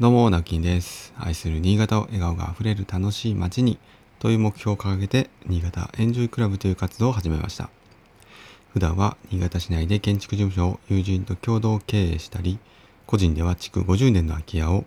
[0.00, 1.12] どうも、なきんです。
[1.18, 3.78] 愛する新潟を笑顔があふれる楽しい街に
[4.20, 7.68] という目標を掲げて、新潟エンジョイクラブという活動を始めました。
[8.72, 12.60] 普段は新潟市内で建築事務所を友人と共同経営したり、
[13.08, 14.84] 個人では築50年の空き家を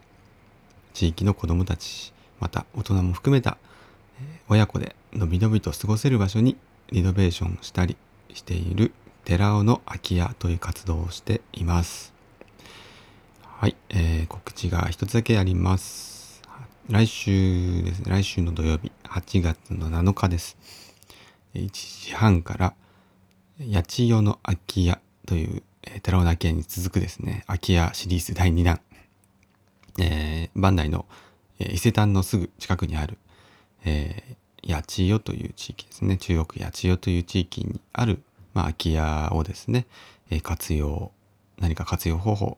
[0.93, 3.57] 地域の子どもたち、また大人も含めた
[4.47, 6.55] 親子でのびのびと過ごせる場所に
[6.89, 7.97] リノベーションしたり
[8.33, 8.93] している
[9.25, 12.20] 寺尾の空き家という活動をしています。
[13.61, 16.41] はい、えー告知が一つだけあります。
[16.89, 20.57] 来週ですね、来週の土曜日、8月の7日です。
[21.53, 22.73] 1時半から、
[23.71, 28.81] 八千代の空き家という、えー寺尾の空き家に続くですね、空き家シリーズ第2弾、
[29.99, 31.05] えー、バンダイの、
[31.59, 33.19] えー伊勢丹のすぐ近くにある、
[33.85, 38.23] えー、八千代という地域ですね、中国八千代という地域にある、
[38.55, 39.85] まあ、空き家をですね、
[40.31, 41.11] えー活用、
[41.59, 42.57] 何か活用方法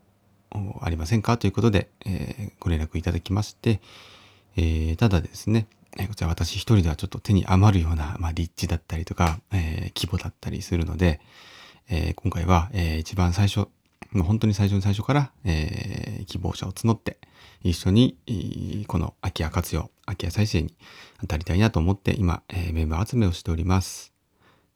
[0.81, 1.37] ありませんか？
[1.37, 3.81] ということで、えーご連絡いただきまして、
[4.55, 5.67] えーただですね、
[6.07, 11.19] こちら私一人ではちょっと手に余るような、まあ、立地だったりとか、えー規模だったりするので、
[11.89, 13.67] え今回は、えー一番最初、
[14.11, 17.17] もう本当に最初の最初から、え希望者を募って、
[17.63, 20.75] 一緒に、この空き家活用、空き家再生に
[21.21, 24.13] 当たりたいなと思って、今、えメンバー集めをしております。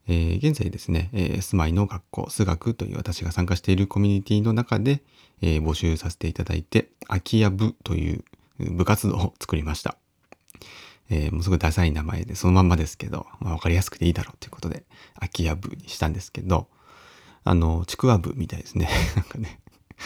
[0.07, 5.03] え現在ですね、え住まいの学校、数学という私が参加しているコミュニティの中で、
[5.41, 8.23] えー募集させていただいて、空き家部という
[8.59, 9.97] 部活動を作りました。
[11.09, 14.83] えーもうすごいダサい名前で、そのまんまですけど、まあ、わかりやすくていいだろうということで、
[15.15, 16.67] 空き家部にしたんですけど、
[17.43, 18.89] あの、ちくわ部みたいですね。
[19.15, 19.61] なんかね、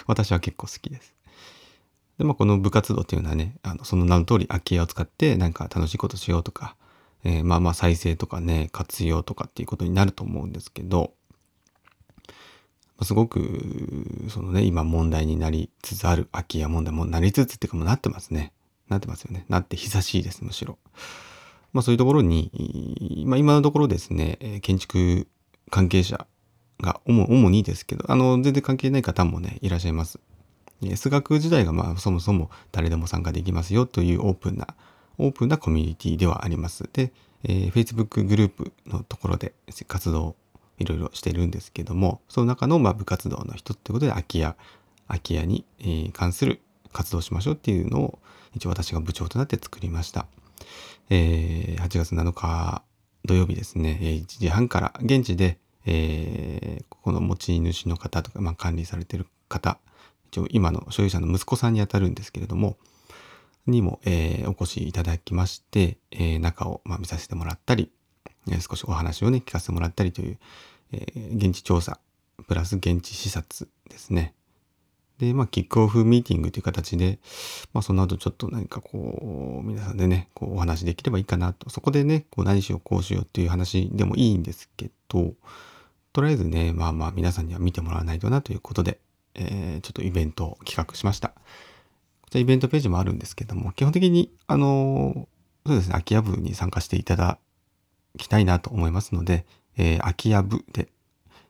[0.05, 1.13] 私は結構好きです。
[2.17, 6.75] で、まあ、この部活動っていうのはね、あのその名の通り空き家を使ってなんか楽しいことしようとか、
[7.23, 11.13] えーまあまあ再生とかね、活用とかっていうことになると思うんですけど、
[13.03, 18.53] すごく、そのね、今問題になりつつある空き家問題もなりつつっていうかもうなってますね。
[18.89, 19.45] なってますよね。
[19.49, 20.77] なって久しいです、むしろ。
[21.73, 25.27] まあそういうところに、まあ今のところですね、建築
[25.69, 26.27] 関係者
[26.81, 30.19] が主主にですけど、あの、全然関係ない方もね、いらっしゃいます。
[30.95, 34.75] 数学自体がまあそもそも誰でも参加できますよというオープンな、
[35.17, 36.89] オープンなコミュニティではあります。
[36.91, 37.13] で、
[37.43, 39.53] えー Facebook グループのところで
[39.87, 40.35] 活動
[40.81, 44.55] いろいろしてるんですけども、その中のまあ部活動の一つということで空き家、
[45.07, 45.65] 空き家に、
[46.13, 46.61] 関する
[46.91, 48.19] 活動しましょうっていうのを
[48.53, 50.27] 一応私が部長となって作りました。
[51.09, 52.83] えー8月7日
[53.25, 59.79] 土曜日ですね、1時半から現地で、えーここの持ち主の方とか、まあ、管理されてる方、
[60.27, 62.77] 一応今の所有者の息子さんにあたるんですけれども、
[63.67, 67.91] にも、えーお越しいただきまして、えー中を、まあ、見させてもらったり、
[68.47, 70.39] えー少しお話をね、聞かせてもらったりという、
[70.91, 71.99] え現地調査、
[72.47, 74.33] プラス現地視察ですね。
[75.21, 77.19] で、まあ、キックオフミーティングという形で、
[77.73, 81.69] まあ、その後ちょっと何かこう、皆さんでね、こう、お話できればいいかなと。
[81.69, 85.35] そこでね、こう、何しよう、こうしようっていう話でもいいんですけど、
[86.11, 88.99] とりあえずね、まあまあ、皆さんには見てもらわないとなということで、
[89.35, 91.29] えーちょっとイベントを企画しました。
[91.29, 97.37] こちらイベントページもあるんですけども、基本的に、あのーそうですね、空き家部に参加していただ
[98.17, 99.45] きたいなと思いますので、
[99.77, 100.89] えー空き家部で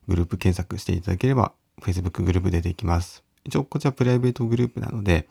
[0.08, 3.24] グループ検索していただければ、Facebook グループ出てきます。
[3.44, 5.28] 一応、こちらプライベートグループなので、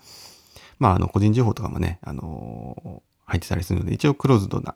[0.79, 4.75] まあ、あの、個人情報とかもね、あのー入ってたりするので、一応クローズドな、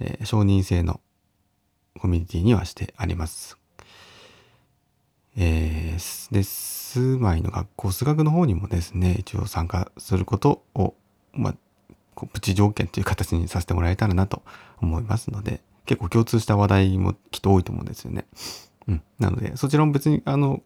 [0.00, 1.00] えー承認制の
[2.00, 3.58] コミュニティにはしてあります。
[5.36, 10.94] えーで、住まいの学校、数学の方にもですね、一応参加することを、
[11.32, 11.54] まあ、
[12.26, 14.42] プチ条件という形にさせてもらえたらなと
[14.80, 18.26] 思いますので、結構共通した話題もきっと多いと思うんですよね。
[18.88, 19.02] うん。
[19.18, 20.62] なので、そちらも別に、あの、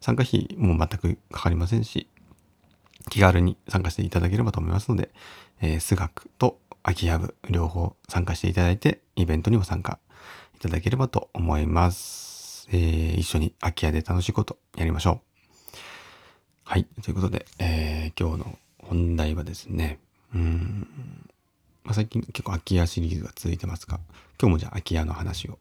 [0.00, 2.08] 参加費も全くかかりませんし、
[3.10, 5.10] 気軽に参加していただければと思いますので、
[5.60, 9.98] えー、数学と空き家部両方参加していただいて、イベントにも参加
[10.56, 12.68] いただければと思います。
[12.70, 15.20] えー一緒に空き家で楽しいことやりましょ
[15.74, 15.76] う。
[16.64, 16.86] はい。
[17.02, 19.98] ということで、えー今日の本題はですね、
[20.34, 20.88] うん、
[21.84, 24.00] まあ、最近結構空き家シリーズが続いてますが、
[24.40, 25.58] 今日もじゃあ空き家の話を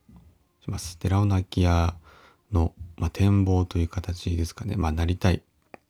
[0.62, 0.98] します。
[0.98, 1.96] 寺尾の空き家
[2.52, 4.76] の、まあ、展望という形ですかね。
[4.76, 5.42] まあ、なりたい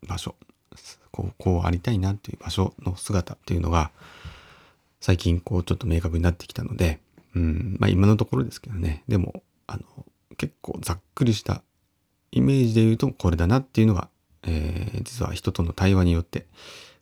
[0.08, 0.36] 場所。
[1.12, 3.92] こう、こうありたいなっていう場所の姿っていうのが、
[5.00, 7.00] 最近こうちょっと明確になってきたので、
[7.36, 9.04] うん、まあ今のところですけどね。
[9.08, 9.84] でも、あの、
[10.38, 11.62] 結構ざっくりした
[12.32, 14.10] イメージで言うとこれだなっていうのが、
[14.44, 16.46] えー実は人との対話によって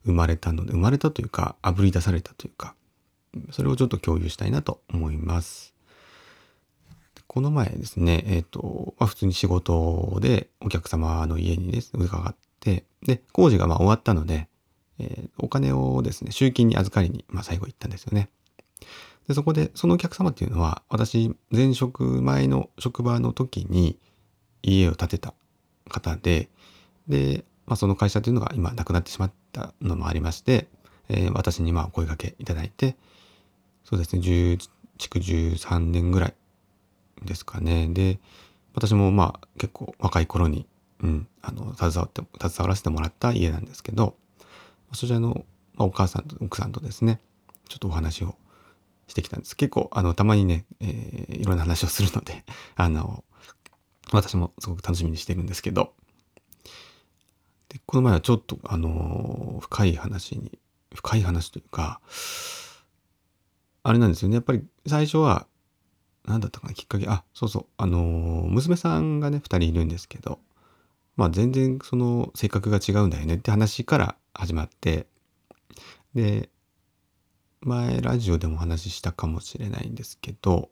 [0.05, 2.75] 生まれたので、生まれたというか、炙り出されたというか、
[3.51, 5.73] それをちょっと共有したいなと思います。
[7.27, 14.47] この前ですね、えっ、と、まあ、普通に仕事でお客様の家にですね、伺って、で、工事がまあ終わったので、
[14.99, 18.29] えー、お金をですね、集金に預かりに、まあ、最後行ったんですよね。
[19.27, 23.97] で、そこで、そのお客様っていうのは、私、前職前の職場の時に
[24.61, 25.33] 家を建てた
[25.89, 26.49] 方で、
[27.07, 30.67] で、まあ、その会社というのが今なくなってしまったのもありまして、
[31.09, 32.95] えー、私にまあお声掛けいただいて、
[33.85, 36.33] そうですね、10、築13年ぐらい
[37.23, 37.87] ですかね。
[37.89, 38.19] で、
[38.73, 40.67] 私もまあ結構若い頃に、
[41.01, 44.15] うん、あの、携わって、携わらせてもらった家なんですけど、
[44.93, 45.45] そちらの、
[45.75, 47.19] まあ、お母さんと奥さんとですね、
[47.69, 48.35] ちょっとお話を
[49.07, 49.55] してきたんです。
[49.55, 52.43] 結構、あの、たまにね、えー、いろんな話をするので、
[52.75, 53.23] あの、
[54.11, 55.93] 私もすごく楽しみにしてるんですけど、
[57.69, 60.57] で、この前はちょっと、あの、深い話に、
[60.93, 61.99] 深い話というか、
[63.87, 64.35] あれなんですよね。
[64.35, 65.45] やっぱり最初は、
[66.25, 67.99] 何だったかな、きっかけ、あ、そうそう、あの、
[68.49, 70.39] 娘さんがね、二人いるんですけど、
[71.15, 75.05] まあ全然その性格が違うんだよねって話から始まって、
[76.15, 76.49] で、
[77.61, 80.71] 前ラジオでもお話ししたかもしれないんですけど、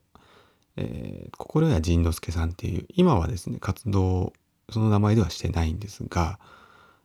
[0.75, 4.33] えー、心谷仁之助さんっていう、今はですね、活動、
[4.71, 6.39] その名前ではしてないんですが、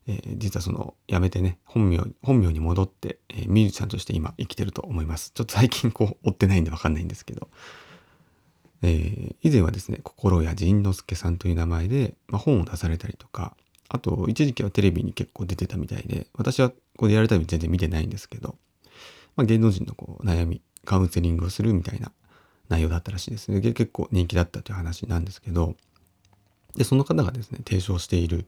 [0.08, 5.32] えー、実はその、辞めてね、本名、本名に戻って、えー、ミュージシャンとして今生きてると思います。
[5.34, 7.48] ちょっと最近こう、追ってないんでわかんないんですけど、
[8.82, 13.54] えー、以前はですね、心谷仁之助さんという名前で、まあ、本を出されたりとか、
[13.90, 18.56] あと、一時期はテレビに結構出てたみたいで、私はここでやるたび全然見てないんですけど、
[19.36, 22.12] まあ、芸能人のこう悩み、カウンセリングをするみたいな
[22.68, 23.60] 内容だったらしいですね。
[23.60, 25.74] 結構人気だったという話なんですけど、
[26.76, 28.46] で、その方がですね、提唱している、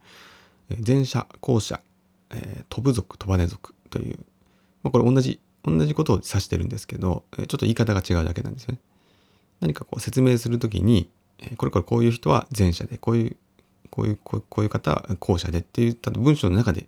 [0.85, 1.81] 前者、後者、
[2.31, 4.19] えー、飛ぶ族、飛ばね族という、
[4.83, 8.79] まあ、これ同じ、同じことを指してるんですけど、ちょっと言い方が違うだけなんですよね。
[9.59, 11.09] 何かこう説明するときに、
[11.57, 13.37] これこれこういう人は前者で、こういう、
[13.89, 16.87] こういう、こういう方は後者でっていう文章の中で、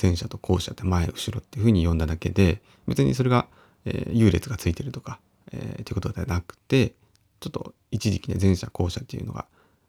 [0.00, 3.46] 前者と後者って前、後ろっていうふうに読んだだけで、別にそれが、
[3.84, 5.18] えー、優劣がついてるとか、
[5.52, 6.94] えー、っていうことではなくて、
[7.40, 9.46] ちょっと一時期ね、前者後者っていうのが、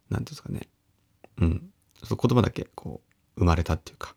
[0.09, 0.67] 何ていうんですかね、
[1.37, 1.69] うん、
[2.03, 4.15] そ言葉だけこう、生まれたっていうか、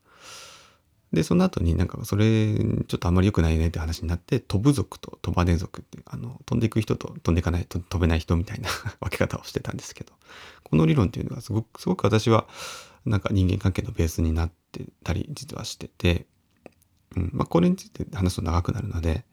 [1.12, 8.68] で、その後になんかそれ、ちょっとあんまり良くないねって話になって、飛ぶ族と飛ばね族って、あの、飛んでいく人と飛んでいかない、飛べない人みたいな
[9.00, 10.12] 分け方をしてたんですけど、
[10.64, 12.46] この理論っていうのがすごく、すごく私は、
[13.06, 16.26] なんか人間関係のベースになってたり、実はしてて、
[17.16, 19.24] うん、まあ、これについて話すと長くなるので、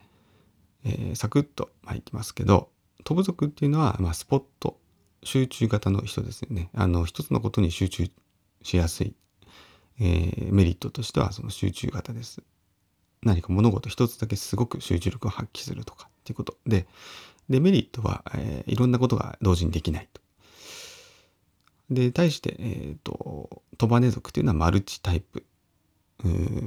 [0.86, 2.70] えー、サクッと、まあ、いきますけど、
[3.04, 4.80] 飛ぶ族っていうのは、まあ、スポット、
[5.24, 6.70] 集中型の人ですよね。
[6.74, 8.10] あの、一つのことに集中
[8.62, 9.16] しやすい。
[10.00, 12.42] えー、メリットとしてはその集中型です。
[13.24, 16.86] 何か物事一つだけすごく集中力を発揮するとかっていうことで、
[17.50, 20.21] デメリットは、えー、いろんなことが同時にできないと。
[21.89, 25.45] で、対して、えっ、ー、と、トバネ族っていうのはマルチタイプ。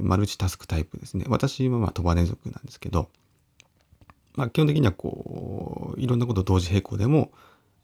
[0.01, 1.25] マルチタスクタイプですね。
[1.27, 3.09] 私はまあトバネ族なんですけど、
[4.35, 7.31] まあ基本的にはこう、いろんなこと同時並行でも、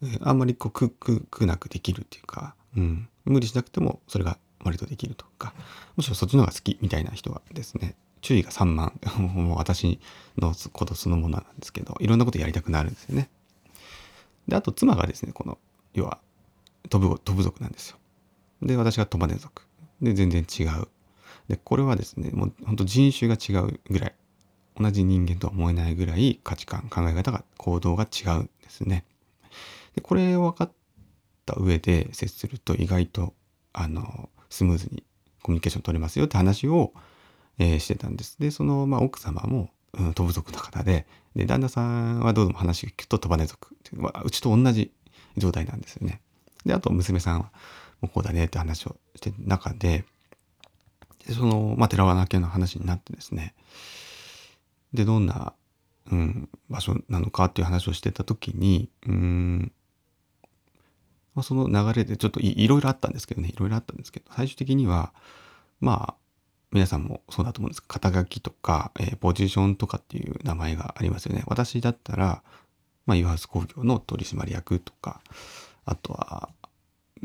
[0.01, 5.53] えー、あんまりこう、く、く、くなくできるっていうか、うん、無理しなくてもそれが割とできるとか、
[5.95, 9.99] むしろそっちの方が好きみたいな人はですね、注意が3万、 もう私
[10.37, 13.29] のことそのものなんですけど、いろんなことやりたくなるんですよね。
[14.47, 15.57] で、あと妻がですね、この、
[15.93, 16.19] 要は、
[16.89, 17.97] 飛ぶ、飛ぶ族なんですよ。
[18.61, 19.63] で、私が飛ばね族。
[20.01, 20.87] で、全然違う。
[21.47, 24.15] で、これはですね、もう本当人種が違うぐらい、
[24.79, 29.05] 同じ人間とは思えないぐらい価値観、考え方が、行動が違うんですね。
[29.95, 30.71] で、これを分かっ
[31.45, 33.33] た上で接すると意外と、
[33.73, 35.03] あの、スムーズに
[35.41, 36.93] コミュニケーション取れますよって話を、
[37.59, 38.37] えー、してたんです。
[38.39, 44.91] で、その、まあ、奥様も、うん、飛ぶ族の方で、で、旦那さんはどうも話を聞くと飛ばね族っていうのは、うちと同じ
[45.37, 46.21] 状態なんですよね。
[46.65, 47.51] で、あと娘さんは、
[48.01, 50.05] もうこうだねって話をしてる中で、
[51.27, 53.53] でその、まあ、寺輪家の話になってですね、
[54.93, 55.53] で、どんな、
[56.11, 59.54] うん、場所なのかっていう話をしてた時に、うん、
[61.35, 65.13] まあ、その流れでちょっといろいろあったんですけどね、いろいろあったんですけど、最終的には、
[65.81, 66.15] まあ、
[66.71, 71.43] 皆さんもそうだと思うんです肩書きとか、えー、ポジションとかっていう名前がありますよね。
[71.47, 72.41] 私だったら、
[73.05, 75.21] まあ、ユーハス工業の取締役とか、
[75.85, 76.49] あとは、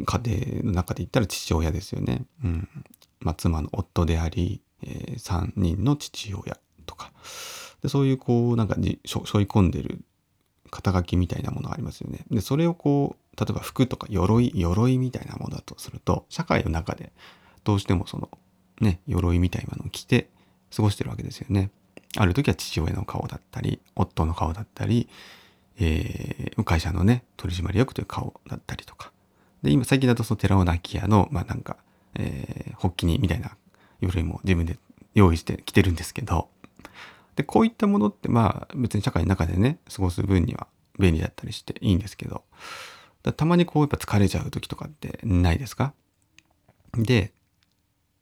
[0.07, 2.25] 家庭の中で言ったら父親ですよね。
[2.45, 2.69] うん。
[3.21, 7.13] まあ、妻の夫であり、えー、3人の父親とか。
[7.83, 10.01] でそういうこう、なんかにしょ、しょい込んでる
[10.71, 12.25] 肩書きみたいなものがありますよね。
[12.31, 17.13] で、それをこう、例えば服とか鎧、鎧みたいなものだとすると、社会の中で
[17.65, 18.29] どうしてもその、
[18.81, 20.29] ね、鎧みたいなのを着て
[20.75, 21.71] 過ごしてるわけですよね。
[22.17, 25.09] ある時は父親の顔だったり、夫の顔だったり、
[25.79, 29.13] えー、会社のね、取締役という顔だったりとか。
[29.63, 31.79] で、今、最近だとその寺尾泣き屋の、まあなんか、
[32.15, 33.57] えー、発起人みたいな
[34.01, 34.79] 鎧も自分で
[35.15, 36.49] 用意してきてるんですけど、
[37.37, 40.67] で、こういったものってまあ別に社会の中でね、過ごす分には
[40.99, 42.45] 便利だったりしていいんですけど、
[43.23, 45.93] たまにこうやっぱ疲れちゃう時とかってないですか？
[46.95, 47.33] で、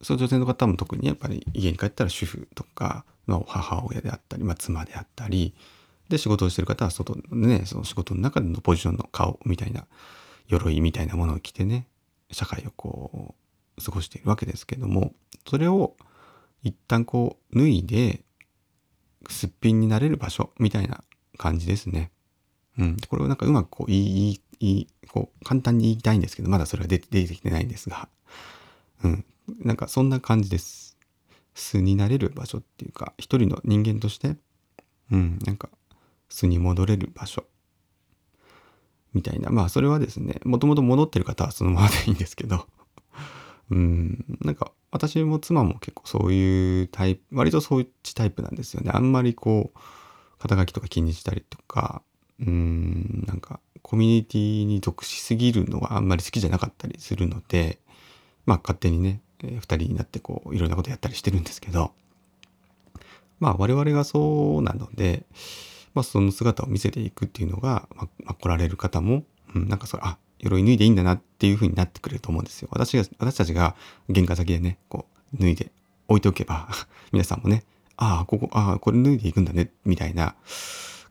[0.03, 5.55] その女性の方も特にやっぱり家に帰ったら主婦とか、まあ、母親であったり、まあ、妻であったり、
[6.09, 9.87] で、仕事をしてる方は外のね、その仕事の中でのポジションの顔みたいな、
[10.49, 11.87] 鎧みたいなものを着てね、
[12.31, 13.35] 社会をこ
[13.79, 15.13] う、過ごしているわけですけども、
[15.47, 15.97] それを
[16.63, 18.23] 一旦こう、脱いで、
[19.29, 21.05] すっぴんになれる場所みたいな
[21.37, 22.11] 感じですね。
[22.79, 22.97] うん。
[23.09, 28.09] これをなんかうまくこう言い、い、こう簡単に言いたいんですけど、まだそれは出てきてないんですが、
[29.05, 29.25] うん。
[29.61, 30.97] なんかそんな感じです。
[31.55, 34.37] 素になれる場所っていうか、一人の人間として、
[35.11, 35.69] うん、なんか
[36.29, 37.45] 素に戻れる場所
[39.13, 39.51] みたいな。
[39.51, 42.67] まあそれはですね、もともと戻ってる方はそのままでいいんですけど、
[43.71, 48.91] うん、なんか私も妻も結構そういうタイプ、割とそういうタイプなんですよね。
[48.95, 49.79] あんまりこう、
[50.39, 52.03] 肩書きとか気にしたりとか、
[52.41, 57.79] うん、なんかコミュニティに属しすぎるのがあんまり好きじゃなかったりするので、
[58.45, 61.93] まあ勝手にね、えー、二人になってこう、いろんなことやったりしてるんですけど、
[63.41, 65.25] まあ我々がそうなので、
[65.95, 72.69] まあ、その姿を見せていくっていうのが、まあ、まあ、来られる方も、うん、なんかそれ、あ、鎧脱いでいいんだなっていう風になってくれると思うんですよ。
[72.71, 73.75] 私が、私たちが
[74.11, 75.73] 玄関先でね、こう、脱いで
[76.09, 76.69] 置いておけば、
[77.11, 77.65] 皆さんもね、
[77.97, 80.37] ああ、ここ、ああ、これ脱いでいくんだね、みたいな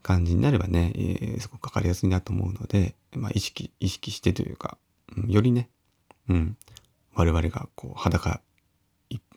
[0.07, 4.77] 感じになればね、えー、すごくかかりやすいなと思うので、まあ、意識、意識してというか、
[5.15, 5.69] うん、よりね、
[6.29, 6.57] うん、
[7.13, 8.41] 我々がこう、裸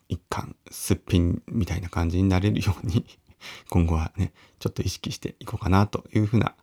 [0.07, 3.05] 一貫、すっぴんみたいな感じになれるように
[3.69, 6.55] 今後はね、ちょっと意識していこうかなというふうな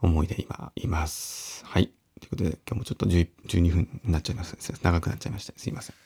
[0.00, 1.64] 思いで今います。
[1.64, 1.92] はい。
[2.20, 4.56] ということで、今日もちょっと12分になっちゃいます。
[4.82, 5.52] 長くなっちゃいました。
[5.56, 5.96] すいません。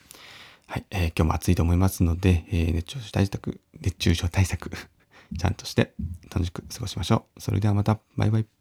[0.66, 0.86] はい。
[0.90, 4.70] えー、今日も暑いと思いますので、えー、熱中症対策、熱中症対策
[5.36, 5.94] ちゃんとして
[6.30, 7.40] 楽しく過ごしましょう。
[7.40, 8.57] それではまた、バイバイ。